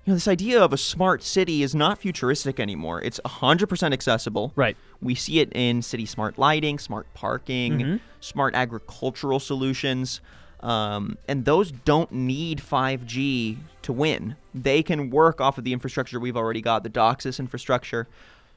you 0.08 0.12
know 0.12 0.16
this 0.16 0.28
idea 0.30 0.64
of 0.64 0.72
a 0.72 0.78
smart 0.78 1.22
city 1.22 1.62
is 1.64 1.76
not 1.76 1.98
futuristic 1.98 2.62
anymore. 2.62 3.02
It's 3.02 3.20
100% 3.26 3.92
accessible. 3.92 4.54
Right. 4.56 4.78
We 5.02 5.16
see 5.16 5.42
it 5.42 5.52
in 5.52 5.82
city 5.82 6.06
smart 6.06 6.38
lighting, 6.38 6.80
smart 6.80 7.14
parking, 7.14 8.00
smart 8.22 8.56
agricultural 8.56 9.42
solutions. 9.42 10.22
Um, 10.62 11.18
and 11.28 11.44
those 11.44 11.72
don't 11.72 12.10
need 12.14 12.60
5G 12.60 13.58
to 13.82 13.92
win. 13.92 14.38
They 14.56 14.82
can 14.82 15.10
work 15.10 15.42
off 15.42 15.58
of 15.58 15.66
the 15.66 15.74
infrastructure 15.74 16.22
we've 16.22 16.38
already 16.38 16.62
got 16.62 16.84
the 16.84 16.90
DOCSIS 16.90 17.38
infrastructure, 17.38 18.08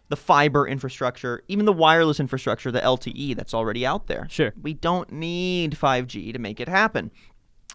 the 0.09 0.17
fiber 0.17 0.69
infrastructure, 0.69 1.43
even 1.49 1.67
the 1.67 1.73
wireless 1.73 2.21
infrastructure, 2.21 2.71
the 2.71 2.81
LTE 2.81 3.35
that's 3.35 3.55
already 3.55 3.85
out 3.85 4.07
there. 4.07 4.29
Sure. 4.31 4.53
We 4.63 4.75
don't 4.75 5.11
need 5.11 5.73
5G 5.73 6.33
to 6.33 6.39
make 6.39 6.61
it 6.61 6.69
happen. 6.69 7.11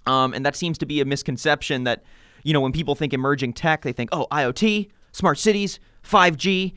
Um, 0.08 0.34
and 0.34 0.46
that 0.46 0.56
seems 0.56 0.78
to 0.78 0.86
be 0.86 1.02
a 1.02 1.06
misconception 1.06 1.84
that, 1.84 2.04
you 2.46 2.54
know, 2.54 2.62
when 2.62 2.72
people 2.72 2.94
think 2.94 3.12
emerging 3.12 3.54
tech, 3.54 3.82
they 3.82 3.92
think, 3.92 4.12
oh, 4.14 4.28
IoT, 4.32 4.92
smart 5.12 5.40
cities, 5.40 5.80
5G. 6.08 6.74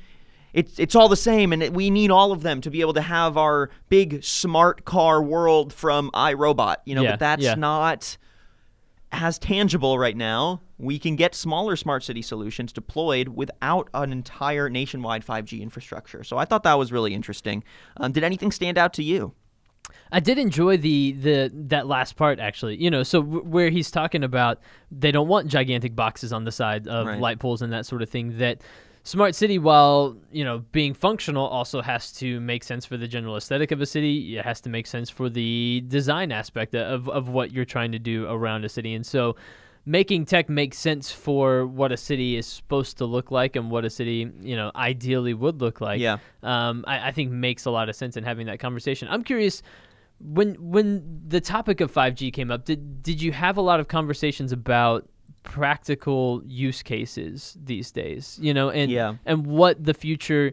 It's, 0.54 0.78
it's 0.78 0.94
all 0.94 1.10
the 1.10 1.16
same, 1.16 1.52
and 1.52 1.62
it, 1.62 1.74
we 1.74 1.90
need 1.90 2.10
all 2.10 2.32
of 2.32 2.42
them 2.42 2.62
to 2.62 2.70
be 2.70 2.80
able 2.80 2.94
to 2.94 3.02
have 3.02 3.36
our 3.36 3.68
big 3.90 4.24
smart 4.24 4.86
car 4.86 5.22
world 5.22 5.74
from 5.74 6.10
iRobot. 6.12 6.76
You 6.86 6.94
know, 6.94 7.02
Yeah, 7.02 7.10
but 7.12 7.20
that's 7.20 7.42
yeah. 7.42 7.54
not 7.54 8.16
as 9.12 9.38
tangible 9.38 9.98
right 9.98 10.16
now. 10.16 10.62
We 10.78 10.98
can 10.98 11.16
get 11.16 11.34
smaller 11.34 11.76
smart 11.76 12.02
city 12.02 12.22
solutions 12.22 12.72
deployed 12.72 13.28
without 13.28 13.90
an 13.92 14.10
entire 14.10 14.70
nationwide 14.70 15.24
5G 15.24 15.60
infrastructure. 15.60 16.24
So 16.24 16.38
I 16.38 16.46
thought 16.46 16.62
that 16.62 16.78
was 16.78 16.92
really 16.92 17.12
interesting. 17.12 17.62
Um, 17.98 18.12
did 18.12 18.24
anything 18.24 18.52
stand 18.52 18.78
out 18.78 18.94
to 18.94 19.02
you? 19.02 19.34
I 20.12 20.20
did 20.20 20.38
enjoy 20.38 20.76
the 20.76 21.12
the 21.12 21.50
that 21.68 21.86
last 21.86 22.16
part 22.16 22.38
actually. 22.38 22.76
You 22.82 22.90
know, 22.90 23.02
so 23.02 23.22
w- 23.22 23.42
where 23.44 23.70
he's 23.70 23.90
talking 23.90 24.24
about 24.24 24.58
they 24.90 25.10
don't 25.12 25.28
want 25.28 25.48
gigantic 25.48 25.94
boxes 25.94 26.32
on 26.32 26.44
the 26.44 26.52
side 26.52 26.86
of 26.88 27.06
Right. 27.06 27.20
light 27.20 27.38
poles 27.38 27.62
and 27.62 27.72
that 27.72 27.86
sort 27.86 28.02
of 28.02 28.08
thing. 28.08 28.38
That 28.38 28.60
smart 29.04 29.34
city, 29.34 29.58
while 29.58 30.16
you 30.32 30.44
know 30.44 30.58
being 30.72 30.94
functional, 30.94 31.46
also 31.46 31.80
has 31.82 32.12
to 32.14 32.40
make 32.40 32.62
sense 32.64 32.84
for 32.86 32.96
the 32.96 33.08
general 33.08 33.36
aesthetic 33.36 33.70
of 33.70 33.80
a 33.80 33.86
city. 33.86 34.36
It 34.38 34.44
has 34.44 34.60
to 34.62 34.68
make 34.70 34.86
sense 34.86 35.08
for 35.10 35.28
the 35.28 35.82
design 35.88 36.32
aspect 36.32 36.74
of 36.74 37.08
of 37.08 37.28
what 37.28 37.52
you're 37.52 37.64
trying 37.64 37.92
to 37.92 37.98
do 37.98 38.26
around 38.28 38.64
a 38.64 38.68
city, 38.68 38.94
and 38.94 39.04
so. 39.06 39.36
Making 39.86 40.26
tech 40.26 40.50
make 40.50 40.74
sense 40.74 41.10
for 41.10 41.66
what 41.66 41.92
a 41.92 41.96
city 41.96 42.36
is 42.36 42.46
supposed 42.46 42.98
to 42.98 43.06
look 43.06 43.30
like 43.30 43.56
and 43.56 43.70
what 43.70 43.86
a 43.86 43.90
city, 43.90 44.30
you 44.42 44.54
know, 44.54 44.70
ideally 44.76 45.32
would 45.32 45.62
look 45.62 45.80
like. 45.80 45.98
Yeah. 45.98 46.18
um, 46.42 46.84
I, 46.86 47.08
I 47.08 47.12
think 47.12 47.30
makes 47.30 47.64
a 47.64 47.70
lot 47.70 47.88
of 47.88 47.96
sense 47.96 48.14
in 48.18 48.22
having 48.22 48.48
that 48.48 48.58
conversation. 48.60 49.08
I'm 49.10 49.24
curious, 49.24 49.62
when 50.20 50.54
when 50.54 51.20
the 51.26 51.40
topic 51.40 51.80
of 51.80 51.92
5G 51.92 52.32
came 52.32 52.50
up, 52.50 52.64
did 52.64 53.02
did 53.02 53.22
you 53.22 53.32
have 53.32 53.56
a 53.56 53.60
lot 53.60 53.80
of 53.80 53.88
conversations 53.88 54.52
about 54.52 55.08
practical 55.44 56.42
use 56.46 56.82
cases 56.82 57.56
these 57.64 57.90
days? 57.90 58.38
You 58.40 58.54
know, 58.54 58.70
and 58.70 58.90
Yeah. 58.90 59.14
and 59.26 59.46
what 59.46 59.82
the 59.82 59.94
future 59.94 60.52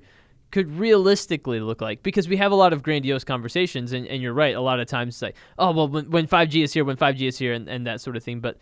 could 0.51 0.71
realistically 0.77 1.59
look 1.59 1.81
like 1.81 2.01
because 2.01 2.29
we 2.29 2.37
have 2.37 2.51
a 2.51 2.55
lot 2.55 2.71
of 2.71 2.81
grandiose 2.81 3.23
conversations 3.25 3.91
and, 3.91 4.07
and 4.07 4.21
you're 4.21 4.31
right 4.33 4.55
a 4.55 4.61
lot 4.61 4.79
of 4.79 4.87
times 4.87 5.15
it's 5.15 5.21
like 5.21 5.35
oh 5.59 5.71
well 5.71 5.87
when, 5.89 6.09
when 6.11 6.27
5g 6.27 6.63
is 6.63 6.71
here 6.71 6.85
when 6.85 6.95
5g 6.95 7.27
is 7.27 7.37
here 7.37 7.51
and, 7.51 7.67
and 7.67 7.85
that 7.87 7.99
sort 7.99 8.15
of 8.15 8.23
thing 8.23 8.39
but 8.39 8.57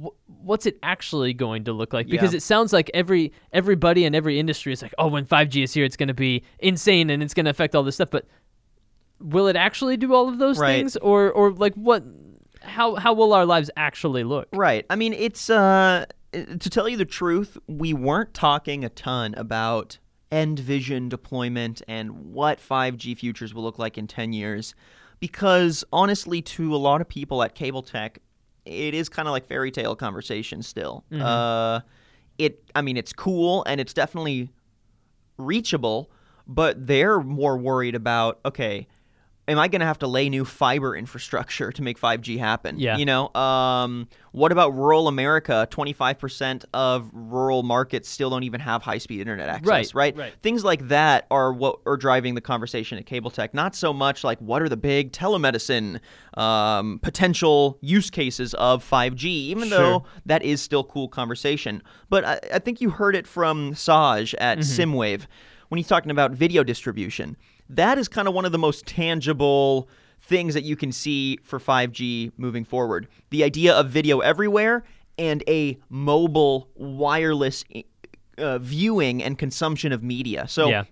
wh- 0.00 0.14
what's 0.44 0.64
it 0.64 0.78
actually 0.84 1.32
going 1.34 1.64
to 1.64 1.72
look 1.72 1.92
like 1.92 2.06
because 2.08 2.32
Yeah. 2.34 2.36
it 2.36 2.42
sounds 2.42 2.72
like 2.72 2.88
every 2.94 3.32
everybody 3.52 4.04
in 4.04 4.14
every 4.14 4.38
industry 4.38 4.72
is 4.72 4.80
like 4.80 4.94
oh 4.98 5.08
when 5.08 5.24
5g 5.24 5.64
is 5.64 5.72
here 5.74 5.84
it's 5.84 5.96
going 5.96 6.08
to 6.08 6.14
be 6.14 6.44
insane 6.60 7.10
and 7.10 7.20
it's 7.20 7.34
going 7.34 7.46
to 7.46 7.50
affect 7.50 7.74
all 7.74 7.82
this 7.82 7.96
stuff 7.96 8.10
but 8.10 8.26
will 9.24 9.46
it 9.48 9.56
actually 9.56 9.96
do 9.96 10.12
all 10.14 10.28
of 10.28 10.38
those 10.38 10.58
Right. 10.58 10.76
things 10.76 10.96
or 10.98 11.32
or 11.32 11.50
like 11.50 11.74
what 11.74 12.04
how 12.62 12.94
how 12.96 13.12
will 13.14 13.32
our 13.32 13.46
lives 13.46 13.70
actually 13.76 14.22
look 14.24 14.48
Right. 14.52 14.84
I 14.90 14.96
mean, 14.96 15.12
it's 15.14 15.48
uh 15.50 16.04
to 16.32 16.70
tell 16.70 16.88
you 16.88 16.96
the 16.96 17.04
truth, 17.04 17.56
we 17.66 17.92
weren't 17.94 18.34
talking 18.34 18.84
a 18.84 18.88
ton 18.88 19.34
about 19.36 19.98
end 20.32 20.58
vision 20.58 21.08
deployment 21.08 21.80
and 21.86 22.32
what 22.34 22.58
5G 22.58 23.16
futures 23.16 23.54
will 23.54 23.62
look 23.62 23.78
like 23.78 23.96
in 23.96 24.06
10 24.06 24.32
years 24.32 24.74
because 25.20 25.84
honestly 25.92 26.42
to 26.42 26.74
a 26.74 26.80
lot 26.88 27.00
of 27.00 27.08
people 27.08 27.42
at 27.42 27.54
Cable 27.54 27.82
Tech, 27.82 28.18
it 28.66 28.94
is 28.94 29.08
kind 29.08 29.28
of 29.28 29.32
like 29.32 29.46
fairy 29.46 29.70
tale 29.70 29.94
conversation 29.96 30.62
still. 30.62 31.04
Uh 31.12 31.80
it 32.36 32.68
I 32.74 32.82
mean, 32.82 32.96
it's 32.96 33.12
cool 33.12 33.62
and 33.66 33.80
it's 33.80 33.94
definitely 33.94 34.50
reachable, 35.38 36.10
but 36.46 36.86
they're 36.86 37.20
more 37.20 37.56
worried 37.56 37.94
about 37.94 38.40
okay, 38.44 38.86
am 39.46 39.58
I 39.58 39.68
going 39.68 39.80
to 39.80 39.86
have 39.86 39.98
to 39.98 40.06
lay 40.06 40.28
new 40.28 40.44
fiber 40.44 40.96
infrastructure 40.96 41.70
to 41.70 41.82
make 41.82 42.00
5G 42.00 42.38
happen? 42.38 42.78
Yeah. 42.78 42.96
You 42.96 43.04
know, 43.04 43.32
um, 43.34 44.08
what 44.32 44.52
about 44.52 44.74
rural 44.74 45.06
America? 45.06 45.68
25% 45.70 46.64
of 46.72 47.10
rural 47.12 47.62
markets 47.62 48.08
still 48.08 48.30
don't 48.30 48.42
even 48.44 48.60
have 48.60 48.82
high 48.82 48.98
speed 48.98 49.20
internet 49.20 49.48
access, 49.48 49.66
Right, 49.68 49.92
right? 49.94 50.16
right. 50.16 50.34
Things 50.42 50.64
like 50.64 50.88
that 50.88 51.26
are 51.30 51.52
what 51.52 51.80
are 51.86 51.96
driving 51.96 52.34
the 52.34 52.40
conversation 52.40 52.96
at 52.98 53.06
Cable 53.06 53.30
Tech. 53.30 53.52
Not 53.54 53.74
so 53.76 53.92
much 53.92 54.24
like 54.24 54.38
what 54.38 54.62
are 54.62 54.68
the 54.68 54.76
big 54.78 55.12
telemedicine 55.12 56.00
um, 56.38 56.98
potential 57.02 57.78
use 57.80 58.10
cases 58.10 58.54
of 58.54 58.82
5G, 58.88 59.24
even 59.24 59.68
Sure. 59.68 59.78
though 59.78 60.04
that 60.26 60.42
is 60.42 60.62
still 60.62 60.84
cool 60.84 61.08
conversation. 61.08 61.82
But 62.08 62.24
I, 62.24 62.40
I 62.54 62.58
think 62.60 62.80
you 62.80 62.90
heard 62.90 63.14
it 63.14 63.26
from 63.26 63.74
Saj 63.74 64.34
at 64.34 64.58
SSIMWAVE 64.58 65.26
when 65.68 65.76
he's 65.78 65.88
talking 65.88 66.10
about 66.10 66.32
video 66.32 66.62
distribution. 66.64 67.36
That 67.68 67.98
is 67.98 68.08
kind 68.08 68.28
of 68.28 68.34
one 68.34 68.44
of 68.44 68.52
the 68.52 68.58
most 68.58 68.86
tangible 68.86 69.88
things 70.20 70.54
that 70.54 70.64
you 70.64 70.76
can 70.76 70.92
see 70.92 71.38
for 71.42 71.58
5G 71.58 72.32
moving 72.36 72.64
forward. 72.64 73.08
The 73.30 73.44
idea 73.44 73.74
of 73.74 73.90
video 73.90 74.20
everywhere 74.20 74.84
and 75.18 75.42
a 75.48 75.78
mobile 75.88 76.68
wireless 76.74 77.64
uh, 78.38 78.58
viewing 78.58 79.22
and 79.22 79.38
consumption 79.38 79.92
of 79.92 80.02
media. 80.02 80.48
So 80.48 80.68
Yeah. 80.68 80.84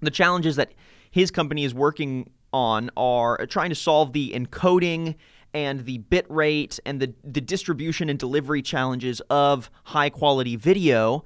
the 0.00 0.10
challenges 0.10 0.56
that 0.56 0.72
his 1.10 1.30
company 1.30 1.64
is 1.64 1.74
working 1.74 2.30
on 2.52 2.90
are 2.96 3.46
trying 3.46 3.68
to 3.68 3.74
solve 3.74 4.12
the 4.12 4.32
encoding 4.34 5.14
and 5.54 5.84
the 5.84 5.98
bit 5.98 6.26
rate 6.28 6.78
and 6.84 7.00
the, 7.00 7.14
the 7.24 7.40
distribution 7.40 8.08
and 8.08 8.18
delivery 8.18 8.62
challenges 8.62 9.20
of 9.30 9.70
high 9.84 10.10
quality 10.10 10.56
video 10.56 11.24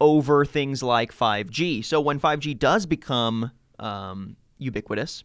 over 0.00 0.44
things 0.44 0.82
like 0.82 1.12
5G. 1.12 1.84
So 1.84 2.00
when 2.00 2.20
5G 2.20 2.58
does 2.58 2.84
become 2.86 3.50
um, 3.78 4.36
ubiquitous 4.58 5.22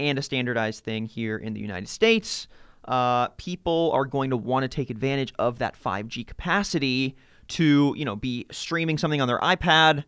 and 0.00 0.18
a 0.18 0.22
standardized 0.22 0.82
thing 0.84 1.06
here 1.06 1.36
in 1.36 1.54
the 1.54 1.60
United 1.60 1.88
States, 1.88 2.48
uh, 2.86 3.28
people 3.36 3.90
are 3.94 4.04
going 4.04 4.30
to 4.30 4.36
want 4.36 4.62
to 4.64 4.68
take 4.68 4.90
advantage 4.90 5.32
of 5.38 5.58
that 5.58 5.74
5G 5.80 6.26
capacity 6.26 7.16
to, 7.48 7.94
you 7.96 8.04
know, 8.04 8.16
be 8.16 8.46
streaming 8.50 8.98
something 8.98 9.20
on 9.20 9.28
their 9.28 9.38
iPad, 9.40 10.04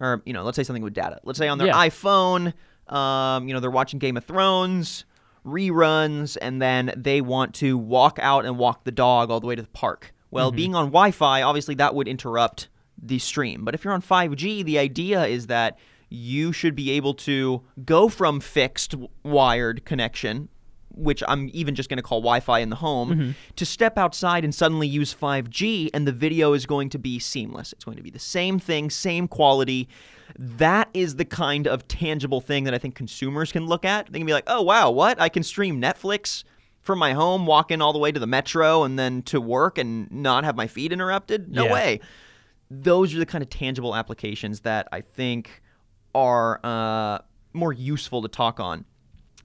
or 0.00 0.22
you 0.26 0.32
know, 0.32 0.42
let's 0.44 0.56
say 0.56 0.62
something 0.62 0.82
with 0.82 0.94
data. 0.94 1.18
Let's 1.24 1.38
say 1.38 1.48
on 1.48 1.58
their 1.58 1.66
Yeah. 1.68 1.74
iPhone, 1.88 2.52
um, 2.88 3.48
you 3.48 3.54
know, 3.54 3.60
they're 3.60 3.70
watching 3.70 3.98
Game 3.98 4.16
of 4.16 4.24
Thrones 4.24 5.04
reruns, 5.46 6.36
and 6.40 6.60
then 6.60 6.92
they 6.96 7.20
want 7.20 7.54
to 7.54 7.76
walk 7.78 8.18
out 8.20 8.44
and 8.44 8.58
walk 8.58 8.84
the 8.84 8.92
dog 8.92 9.30
all 9.30 9.40
the 9.40 9.46
way 9.46 9.56
to 9.56 9.62
the 9.62 9.68
park. 9.68 10.12
Well, 10.30 10.50
being 10.52 10.74
on 10.74 10.86
Wi-Fi, 10.86 11.42
obviously 11.42 11.74
that 11.76 11.94
would 11.94 12.06
interrupt 12.06 12.68
the 13.02 13.18
stream. 13.18 13.64
But 13.64 13.74
if 13.74 13.82
you're 13.84 13.94
on 13.94 14.02
5G, 14.02 14.62
the 14.62 14.78
idea 14.78 15.24
is 15.24 15.46
that 15.46 15.78
you 16.08 16.52
should 16.52 16.74
be 16.74 16.90
able 16.92 17.14
to 17.14 17.62
go 17.84 18.08
from 18.08 18.40
fixed 18.40 18.94
wired 19.22 19.84
connection 19.84 20.48
which 20.98 21.22
I'm 21.28 21.48
even 21.52 21.74
just 21.74 21.88
going 21.88 21.98
to 21.98 22.02
call 22.02 22.20
Wi 22.20 22.40
Fi 22.40 22.58
in 22.58 22.70
the 22.70 22.76
home, 22.76 23.10
mm-hmm. 23.10 23.30
to 23.56 23.64
step 23.64 23.96
outside 23.96 24.44
and 24.44 24.54
suddenly 24.54 24.88
use 24.88 25.14
5G, 25.14 25.90
and 25.94 26.06
the 26.06 26.12
video 26.12 26.52
is 26.52 26.66
going 26.66 26.90
to 26.90 26.98
be 26.98 27.18
seamless. 27.18 27.72
It's 27.72 27.84
going 27.84 27.96
to 27.96 28.02
be 28.02 28.10
the 28.10 28.18
same 28.18 28.58
thing, 28.58 28.90
same 28.90 29.28
quality. 29.28 29.88
That 30.36 30.88
is 30.92 31.16
the 31.16 31.24
kind 31.24 31.66
of 31.66 31.86
tangible 31.88 32.40
thing 32.40 32.64
that 32.64 32.74
I 32.74 32.78
think 32.78 32.94
consumers 32.94 33.52
can 33.52 33.66
look 33.66 33.84
at. 33.84 34.12
They 34.12 34.18
can 34.18 34.26
be 34.26 34.32
like, 34.32 34.44
oh, 34.46 34.62
wow, 34.62 34.90
what? 34.90 35.20
I 35.20 35.28
can 35.28 35.42
stream 35.42 35.80
Netflix 35.80 36.44
from 36.80 36.98
my 36.98 37.12
home, 37.12 37.46
walk 37.46 37.70
in 37.70 37.80
all 37.80 37.92
the 37.92 37.98
way 37.98 38.10
to 38.12 38.20
the 38.20 38.26
metro, 38.26 38.82
and 38.82 38.98
then 38.98 39.22
to 39.22 39.40
work 39.40 39.78
and 39.78 40.10
not 40.10 40.44
have 40.44 40.56
my 40.56 40.66
feed 40.66 40.92
interrupted? 40.92 41.50
No 41.50 41.66
Yeah. 41.66 41.72
way. 41.72 42.00
Those 42.70 43.14
are 43.14 43.18
the 43.18 43.26
kind 43.26 43.42
of 43.42 43.48
tangible 43.48 43.94
applications 43.94 44.60
that 44.60 44.88
I 44.92 45.00
think 45.00 45.62
are 46.14 46.60
uh, 46.64 47.18
more 47.52 47.72
useful 47.72 48.22
to 48.22 48.28
talk 48.28 48.60
on. 48.60 48.84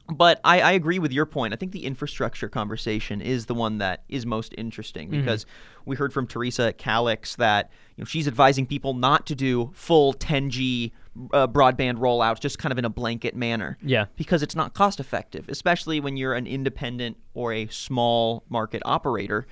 But 0.10 0.42
I, 0.44 0.60
I 0.60 0.72
agree 0.74 1.00
with 1.00 1.14
your 1.14 1.26
point. 1.26 1.54
I 1.54 1.58
think 1.58 1.72
the 1.72 1.86
infrastructure 1.86 2.50
conversation 2.50 3.22
is 3.22 3.46
the 3.46 3.54
one 3.54 3.78
that 3.78 4.04
is 4.10 4.26
most 4.26 4.54
interesting 4.58 5.10
because 5.10 5.46
we 5.86 5.96
heard 5.96 6.12
from 6.12 6.28
Teresa 6.28 6.74
Calix 6.74 7.38
that 7.38 7.72
you 7.96 8.02
know 8.02 8.06
she's 8.06 8.28
advising 8.28 8.66
people 8.66 8.94
not 8.94 9.26
to 9.28 9.36
do 9.36 9.72
full 9.74 10.14
10G 10.14 10.92
uh, 11.32 11.48
broadband 11.48 12.00
rollouts, 12.00 12.42
just 12.42 12.60
kind 12.60 12.72
of 12.72 12.78
in 12.78 12.86
a 12.86 12.90
blanket 12.90 13.36
manner. 13.36 13.78
Yeah. 13.82 14.06
Because 14.18 14.44
it's 14.44 14.56
not 14.56 14.74
cost 14.74 15.00
effective, 15.00 15.48
especially 15.48 16.02
when 16.02 16.18
you're 16.18 16.34
an 16.34 16.48
independent 16.48 17.18
or 17.34 17.54
a 17.54 17.68
small 17.68 18.44
market 18.50 18.82
operator. 18.86 19.48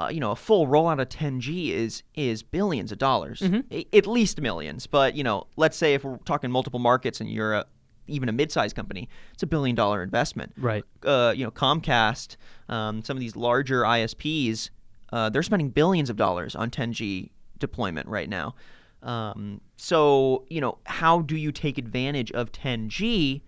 Uh, 0.00 0.08
you 0.08 0.20
know, 0.20 0.30
a 0.30 0.36
full 0.36 0.66
rollout 0.68 1.00
of 1.00 1.08
10G 1.08 1.70
is 1.70 2.02
is 2.14 2.42
billions 2.44 2.92
of 2.92 2.98
dollars, 2.98 3.42
A- 3.72 3.86
at 3.92 4.06
least 4.06 4.40
millions. 4.40 4.86
But 4.86 5.14
you 5.16 5.24
know, 5.24 5.46
let's 5.56 5.76
say 5.76 5.94
if 5.94 6.04
we're 6.04 6.18
talking 6.18 6.50
multiple 6.50 6.78
markets 6.78 7.20
and 7.20 7.28
you're 7.28 7.54
a, 7.54 7.66
even 8.06 8.28
a 8.28 8.32
mid-sized 8.32 8.76
company, 8.76 9.08
it's 9.34 9.42
a 9.42 9.46
billion 9.46 9.74
dollar 9.74 10.02
investment. 10.02 10.52
Right. 10.56 10.84
Uh, 11.04 11.34
you 11.36 11.44
know, 11.44 11.50
Comcast, 11.50 12.36
um, 12.68 13.02
some 13.02 13.16
of 13.16 13.20
these 13.20 13.34
larger 13.34 13.82
ISPs, 13.82 14.70
uh, 15.12 15.30
they're 15.30 15.42
spending 15.42 15.70
billions 15.70 16.10
of 16.10 16.16
dollars 16.16 16.54
on 16.54 16.70
10G 16.70 17.30
deployment 17.58 18.06
right 18.06 18.28
now. 18.28 18.54
Um, 19.02 19.60
so 19.76 20.44
you 20.48 20.60
know, 20.60 20.78
how 20.86 21.22
do 21.22 21.36
you 21.36 21.50
take 21.50 21.76
advantage 21.76 22.30
of 22.32 22.52
10G? 22.52 23.42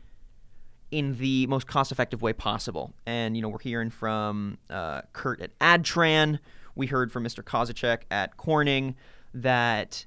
In 0.91 1.17
the 1.19 1.47
most 1.47 1.67
cost-effective 1.67 2.23
way 2.23 2.33
possible. 2.33 2.93
And 3.07 3.37
you 3.37 3.43
know, 3.43 3.49
we're 3.49 3.61
hearing 3.61 3.91
from 3.91 4.59
uh, 4.69 5.03
Kurt 5.13 5.41
at 5.41 5.59
Adtran. 5.59 6.39
We 6.75 6.87
heard 6.87 7.13
from 7.13 7.25
Mr. 7.25 7.43
Kozacek 7.43 8.03
at 8.11 8.37
Corning 8.37 8.97
that 9.35 10.05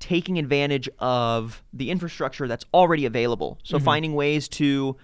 taking 0.00 0.38
advantage 0.38 0.88
of 0.98 1.62
the 1.72 1.90
infrastructure 1.90 2.46
that's 2.46 2.64
already 2.72 3.04
available. 3.04 3.58
So 3.64 3.78
finding 3.80 4.14
ways 4.14 4.48
to 4.50 4.96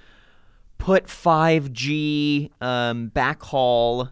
put 0.78 1.06
5G 1.06 2.50
um, 2.60 3.10
backhaul 3.14 4.10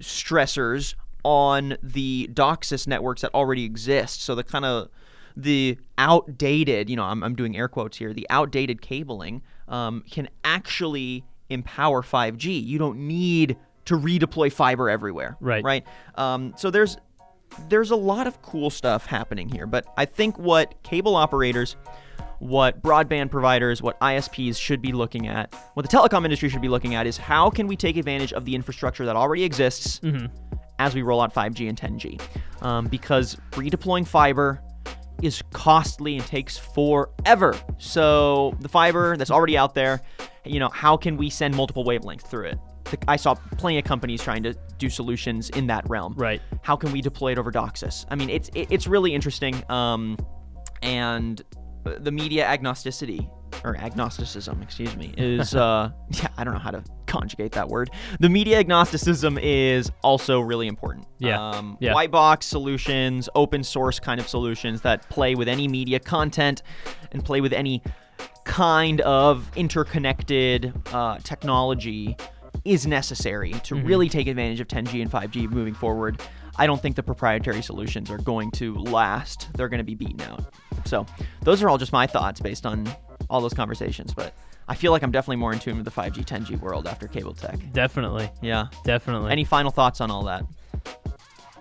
stressors 0.00 0.94
on 1.24 1.76
the 1.82 2.30
DOCSIS 2.32 2.86
networks 2.86 3.22
that 3.22 3.34
already 3.34 3.64
exist. 3.64 4.22
So 4.22 4.34
the 4.34 4.44
kind 4.44 4.64
of 4.64 4.88
the 5.36 5.78
outdated, 5.98 6.88
you 6.88 6.96
know, 6.96 7.04
I'm, 7.04 7.22
I'm 7.22 7.34
doing 7.34 7.56
air 7.56 7.68
quotes 7.68 7.98
here, 7.98 8.14
the 8.14 8.26
outdated 8.30 8.80
cabling 8.80 9.42
um, 9.68 10.04
can 10.10 10.28
actually 10.44 11.24
empower 11.48 12.02
5G. 12.02 12.64
You 12.64 12.78
don't 12.78 12.98
need 13.06 13.56
to 13.86 13.96
redeploy 13.96 14.52
fiber 14.52 14.90
everywhere. 14.90 15.36
Right. 15.40 15.64
Right. 15.64 15.86
Um, 16.16 16.54
so 16.56 16.70
there's 16.70 16.96
there's 17.68 17.90
a 17.90 17.96
lot 17.96 18.26
of 18.26 18.42
cool 18.42 18.70
stuff 18.70 19.06
happening 19.06 19.48
here, 19.48 19.66
but 19.66 19.86
I 19.96 20.04
think 20.04 20.36
what 20.38 20.82
cable 20.82 21.14
operators, 21.14 21.76
what 22.40 22.82
broadband 22.82 23.30
providers, 23.30 23.80
what 23.80 23.98
ISPs 24.00 24.60
should 24.60 24.82
be 24.82 24.92
looking 24.92 25.28
at, 25.28 25.54
what 25.74 25.88
the 25.88 25.96
telecom 25.96 26.24
industry 26.24 26.48
should 26.48 26.60
be 26.60 26.68
looking 26.68 26.96
at 26.96 27.06
is 27.06 27.16
how 27.16 27.48
can 27.48 27.66
we 27.68 27.76
take 27.76 27.96
advantage 27.96 28.32
of 28.32 28.44
the 28.44 28.54
infrastructure 28.54 29.06
that 29.06 29.16
already 29.16 29.44
exists 29.44 30.00
as 30.78 30.94
we 30.94 31.02
roll 31.02 31.20
out 31.20 31.32
5G 31.32 31.68
and 31.68 31.78
10G. 31.78 32.20
Um, 32.62 32.86
because 32.88 33.36
redeploying 33.52 34.06
fiber 34.06 34.60
is 35.22 35.42
costly 35.52 36.16
and 36.16 36.26
takes 36.26 36.58
forever. 36.58 37.54
So 37.78 38.56
the 38.60 38.68
fiber 38.68 39.16
that's 39.16 39.30
already 39.30 39.56
out 39.56 39.74
there, 39.74 40.02
you 40.44 40.60
know, 40.60 40.68
how 40.68 40.96
can 40.96 41.16
we 41.16 41.30
send 41.30 41.54
multiple 41.56 41.84
wavelengths 41.84 42.22
through 42.22 42.46
it? 42.46 42.58
I 43.08 43.16
saw 43.16 43.34
plenty 43.34 43.78
of 43.78 43.84
companies 43.84 44.22
trying 44.22 44.42
to 44.44 44.54
do 44.78 44.88
solutions 44.88 45.50
in 45.50 45.66
that 45.68 45.88
realm. 45.88 46.14
Right. 46.16 46.40
How 46.62 46.76
can 46.76 46.92
we 46.92 47.00
deploy 47.00 47.32
it 47.32 47.38
over 47.38 47.50
DOCSIS? 47.50 48.06
I 48.10 48.14
mean, 48.14 48.30
it's 48.30 48.48
it's 48.54 48.86
really 48.86 49.12
interesting. 49.12 49.68
Um, 49.70 50.16
and 50.82 51.42
the 51.84 52.12
media 52.12 52.44
agnosticity 52.46 53.28
or 53.64 53.76
agnosticism, 53.76 54.62
excuse 54.62 54.96
me, 54.96 55.14
is 55.16 55.54
uh, 55.56 55.90
yeah, 56.10 56.28
I 56.36 56.44
don't 56.44 56.54
know 56.54 56.60
how 56.60 56.70
to 56.70 56.84
conjugate 57.06 57.52
that 57.52 57.68
word. 57.68 57.90
The 58.20 58.28
media 58.28 58.58
agnosticism 58.58 59.38
is 59.38 59.90
also 60.02 60.40
really 60.40 60.66
important. 60.66 61.06
Yeah. 61.18 61.50
Um, 61.50 61.76
Yeah. 61.80 61.94
White 61.94 62.10
box 62.10 62.46
solutions, 62.46 63.28
open 63.34 63.62
source 63.64 63.98
kind 63.98 64.20
of 64.20 64.28
solutions 64.28 64.82
that 64.82 65.08
play 65.08 65.34
with 65.34 65.48
any 65.48 65.68
media 65.68 65.98
content 66.00 66.62
and 67.12 67.24
play 67.24 67.40
with 67.40 67.52
any 67.52 67.82
kind 68.44 69.00
of 69.02 69.50
interconnected 69.56 70.72
uh, 70.92 71.18
technology 71.18 72.16
is 72.64 72.86
necessary 72.86 73.52
to 73.64 73.74
really 73.76 74.08
take 74.08 74.26
advantage 74.26 74.60
of 74.60 74.68
10G 74.68 75.00
and 75.02 75.10
5G 75.10 75.48
moving 75.50 75.74
forward. 75.74 76.20
I 76.58 76.66
don't 76.66 76.80
think 76.80 76.96
the 76.96 77.02
proprietary 77.02 77.62
solutions 77.62 78.10
are 78.10 78.18
going 78.18 78.50
to 78.52 78.74
last. 78.74 79.48
They're 79.54 79.68
going 79.68 79.78
to 79.78 79.84
be 79.84 79.94
beaten 79.94 80.20
out. 80.22 80.42
So, 80.84 81.06
those 81.42 81.62
are 81.62 81.68
all 81.68 81.78
just 81.78 81.92
my 81.92 82.06
thoughts 82.06 82.40
based 82.40 82.64
on 82.66 82.88
all 83.28 83.40
those 83.40 83.52
conversations. 83.54 84.14
But 84.14 84.34
I 84.68 84.74
feel 84.74 84.92
like 84.92 85.02
I'm 85.02 85.12
definitely 85.12 85.36
more 85.36 85.52
in 85.52 85.58
tune 85.58 85.76
with 85.76 85.84
the 85.84 85.90
5G, 85.90 86.24
10G 86.24 86.60
world 86.60 86.86
after 86.86 87.06
cable 87.06 87.34
tech. 87.34 87.58
Definitely. 87.72 88.30
Yeah. 88.42 88.66
Definitely. 88.84 89.30
Any 89.30 89.44
final 89.44 89.70
thoughts 89.70 90.00
on 90.00 90.10
all 90.10 90.24
that? 90.24 90.44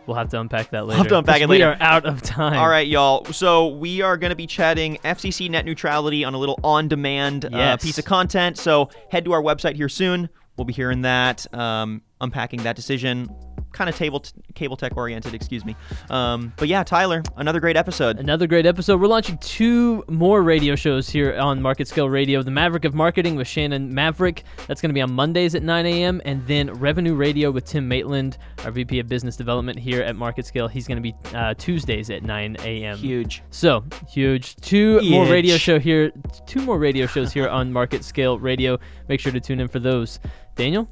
we'll 0.07 0.17
have 0.17 0.29
to 0.29 0.39
unpack 0.39 0.69
that 0.71 0.85
later. 0.85 0.97
have 0.97 1.07
to 1.07 1.17
unpack 1.17 1.41
it 1.41 1.49
We 1.49 1.61
are 1.61 1.77
out 1.79 2.05
of 2.05 2.21
time. 2.21 2.57
All 2.57 2.69
right, 2.69 2.87
y'all. 2.87 3.25
So 3.25 3.67
we 3.67 4.01
are 4.01 4.17
going 4.17 4.29
to 4.29 4.35
be 4.35 4.47
chatting 4.47 4.97
FCC 5.03 5.49
net 5.49 5.65
neutrality 5.65 6.23
on 6.23 6.33
a 6.33 6.37
little 6.37 6.59
on-demand 6.63 7.53
uh, 7.53 7.77
piece 7.77 7.97
of 7.97 8.05
content. 8.05 8.57
So 8.57 8.89
head 9.09 9.25
to 9.25 9.33
our 9.33 9.41
website 9.41 9.75
here 9.75 9.89
soon. 9.89 10.29
We'll 10.57 10.65
be 10.65 10.73
hearing 10.73 11.01
that, 11.01 11.51
um, 11.53 12.01
unpacking 12.21 12.63
that 12.63 12.75
decision, 12.75 13.29
kind 13.75 13.89
of 13.89 13.95
table 13.95 14.21
t- 14.21 14.31
cable 14.55 14.77
tech 14.77 14.95
oriented. 14.97 15.33
Excuse 15.33 15.65
me. 15.65 15.75
Um, 16.09 16.53
but 16.57 16.67
yeah, 16.67 16.83
Tyler, 16.83 17.21
another 17.35 17.59
great 17.59 17.75
episode. 17.75 18.19
Another 18.19 18.47
great 18.47 18.65
episode. 18.65 18.99
We're 18.99 19.07
launching 19.07 19.37
two 19.39 20.03
more 20.07 20.41
radio 20.41 20.75
shows 20.75 21.09
here 21.09 21.37
on 21.37 21.59
MarketScale 21.59 22.11
Radio. 22.11 22.41
The 22.41 22.51
Maverick 22.51 22.85
of 22.85 22.95
Marketing 22.95 23.35
with 23.35 23.47
Shannon 23.47 23.93
Maverick. 23.93 24.43
That's 24.67 24.81
going 24.81 24.89
to 24.89 24.93
be 24.93 25.01
on 25.01 25.11
Mondays 25.11 25.53
at 25.55 25.61
9 25.61 25.85
a.m. 25.85 26.21
And 26.25 26.45
then 26.47 26.73
Revenue 26.73 27.15
Radio 27.15 27.51
with 27.51 27.65
Tim 27.65 27.87
Maitland, 27.87 28.37
our 28.63 28.71
VP 28.71 28.99
of 28.99 29.07
Business 29.07 29.35
Development 29.35 29.77
here 29.77 30.01
at 30.01 30.15
MarketScale. 30.15 30.71
He's 30.71 30.87
going 30.87 31.01
to 31.01 31.01
be 31.01 31.13
uh, 31.35 31.53
Tuesdays 31.55 32.09
at 32.09 32.23
9 32.23 32.57
a.m. 32.61 32.97
Huge. 32.97 33.43
So 33.51 33.83
huge. 34.09 34.55
Two 34.57 35.01
more 35.09 35.25
radio 35.25 35.57
show 35.57 35.77
here. 35.79 36.11
Two 36.47 36.61
more 36.61 36.79
radio 36.79 37.05
shows 37.05 37.33
here 37.33 37.49
on 37.49 37.71
MarketScale 37.71 38.41
Radio. 38.41 38.79
Make 39.09 39.19
sure 39.19 39.31
to 39.31 39.39
tune 39.41 39.59
in 39.59 39.67
for 39.67 39.79
those. 39.79 40.19
Daniel, 40.55 40.87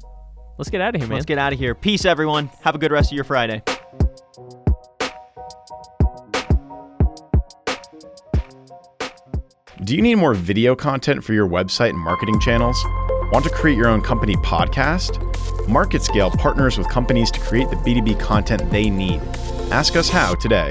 let's 0.58 0.70
get 0.70 0.80
out 0.80 0.94
of 0.94 1.00
here, 1.00 1.08
man. 1.08 1.16
Let's 1.16 1.26
get 1.26 1.38
out 1.38 1.52
of 1.52 1.58
here. 1.58 1.74
Peace, 1.74 2.04
everyone. 2.04 2.50
Have 2.62 2.74
a 2.74 2.78
good 2.78 2.92
rest 2.92 3.10
of 3.12 3.16
your 3.16 3.24
Friday. 3.24 3.62
Do 9.84 9.94
you 9.94 10.00
need 10.00 10.14
more 10.14 10.32
video 10.32 10.74
content 10.74 11.22
for 11.22 11.34
your 11.34 11.46
website 11.46 11.90
and 11.90 11.98
marketing 11.98 12.40
channels? 12.40 12.82
Want 13.32 13.44
to 13.44 13.50
create 13.50 13.76
your 13.76 13.88
own 13.88 14.00
company 14.00 14.34
podcast? 14.36 15.18
MarketScale 15.66 16.38
partners 16.38 16.78
with 16.78 16.88
companies 16.88 17.30
to 17.32 17.40
create 17.40 17.68
the 17.68 17.76
B2B 17.76 18.18
content 18.18 18.70
they 18.70 18.88
need. 18.88 19.20
Ask 19.70 19.96
us 19.96 20.08
how 20.08 20.36
today. 20.36 20.70